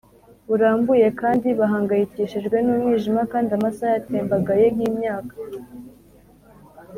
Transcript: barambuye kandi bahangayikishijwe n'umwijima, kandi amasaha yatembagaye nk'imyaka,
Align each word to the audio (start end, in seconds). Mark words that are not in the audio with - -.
barambuye 0.49 1.07
kandi 1.21 1.47
bahangayikishijwe 1.59 2.57
n'umwijima, 2.65 3.21
kandi 3.33 3.49
amasaha 3.57 3.91
yatembagaye 3.95 4.65
nk'imyaka, 4.75 5.35